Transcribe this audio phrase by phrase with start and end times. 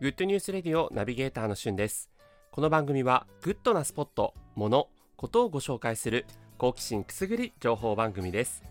[0.00, 2.08] グッドニュースレディオナビゲーターのしゅんです。
[2.52, 4.88] この番組はグッドなスポット、もの、
[5.18, 6.24] ことをご紹介する
[6.56, 8.62] 好奇心くすぐり情報番組です。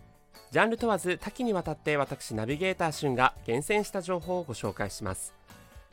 [0.50, 5.36] ジャンル問わず多岐にわたって私ナビゲーターしゅんが厳選した情報をご紹介します。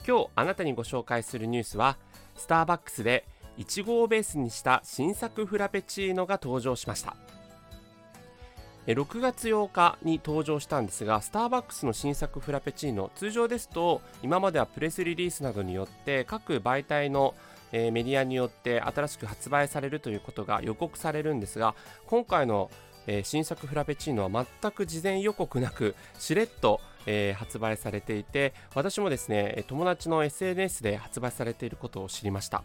[0.09, 1.99] 今日あなたにご紹介するニュースは
[2.35, 3.27] スターバックスで
[3.59, 7.15] いちごをベースにした新作フラペチーノが登場しました。
[8.87, 17.35] 6月8日に登場したんですがスターバックスの新作フラペチーノ通常ですと今まではプレスリリースなどによって各媒体の
[17.73, 21.75] メディアによって新しく発売されるということが予告されるんですが
[22.07, 22.71] 今回の
[23.25, 26.81] 新作フラペチーノは全く事前予告なくしれっと、
[27.37, 32.65] 発売されていて私もですね友達の SNS で発売されていることを知りました。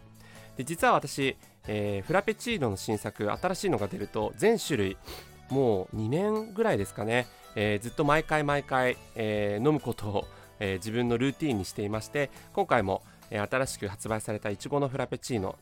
[0.56, 1.36] で実は私、
[1.66, 4.96] えー、フラペチーノの新作新しいのが出ると全種類
[5.52, 10.24] もう2年ぐらいですかね、えー、ずっと毎回毎回、えー、飲むことを、
[10.58, 15.56] えー、自分のルーティンにしていまして今回も、え新しく発売されたいちごのフラペチーノ、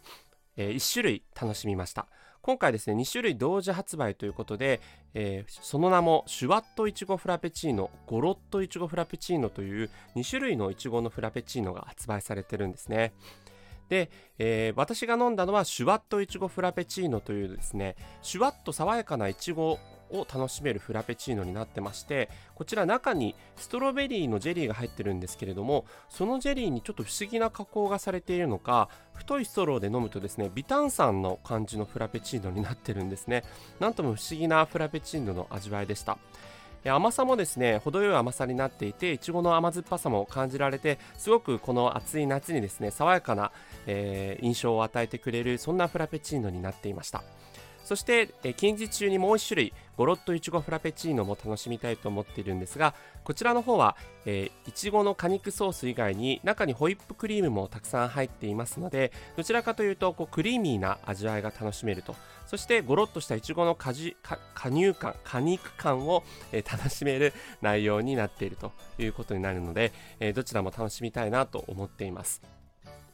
[0.57, 2.07] え1種類楽しみました。
[2.43, 4.81] 今回ですね2種類同時発売ということで、
[5.15, 13.13] えその名もシュワットいちごフラペチーノゴロットいちごフラペチーノという2種類のいちごのフラペチーノが発売されてるんですね。
[13.91, 19.79] で、えー、私が飲んだのはシュワットいちごフラペチーノというですねシュワッと爽やかないちご
[20.13, 33.45] を楽しめるフラペチーノになってましてこちら中にストロベリーのジェリーが入ってるんですけれどもそのジェリーにちょっと不思議な加工がされているのか太いストローで飲むとですね微炭酸の感じのフラペチーノになってるんですね。
[33.79, 36.19] なんとも不思議なフラペチーノの味わいでした。
[36.85, 43.53] 甘さもですね程よい甘さになっていていちごの甘酸っぱさも感じられてすごくこの暑い夏にですね爽やかな、
[43.87, 47.23] えー、印象を与えてくれるそんなフラペチーノになっていました。
[47.91, 62.15] そして、え近日中にもう1種類ゴロッといちごフラペチーノも楽しみたいと思っているんですがこちらの方は、えいちごの果肉ソース以外に中にホイップクリームもたくさん入っていますのでどちらかというとこうクリーミーな味わいが楽しめると。
[62.47, 66.23] そしてゴロッとしたいちごの果汁果乳感果肉感を、
[66.53, 72.60] えー、楽しめる内容になっているということになるので、えー、どちらも楽しみたいなと思っています。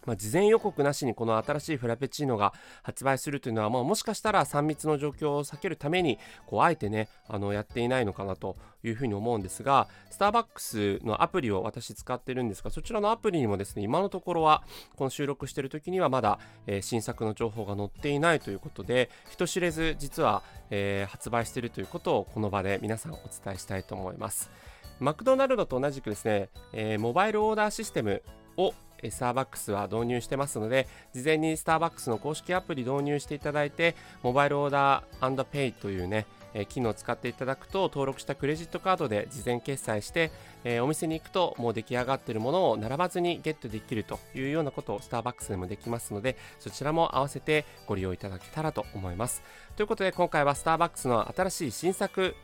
[0.06, 14.62] まあ、事前予告なしにこの新しいフラペチーノが発売するというのは、まあ、もしかしたら3密の状況を避けるためにこうあえてねあのやっていないのかなというふうに思うんですがスターバックスのアプリを私使ってるんですがそちらのアプリにもですね今のところは
[14.96, 24.50] この収録してる時にはまだ、えー、新作の情報が載っていないということで人知れず実は、えー、発売しているということをこの場で皆さんお伝えしたいと思います。
[24.98, 28.22] マクドナルドと同じくですね、えー、モバイルオーダーシステム
[28.56, 28.72] を
[29.10, 36.26] スターバックスは導入してますので事前にスターバックスの公式アプリ導入していただいてモバイルオーダーペイというね
[36.64, 40.30] 機能を使っていただくと登録したクレジットカードで事前決済して、
[40.64, 49.42] え、お店に行くともう出来上がっているものを並ばずにゲットできるというようなことをスターバックスでもできますのでそちらも合わせてご利用いただけたらと思います。
[49.76, 52.34] ということで今回はスターバックスの新しい新作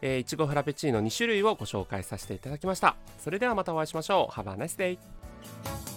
[0.00, 2.96] えいちごフラペチーノ2種類をご紹介させていただきました。
[3.18, 4.34] それではまたお会いしましょう。
[4.34, 5.91] Have a nice day Thank you.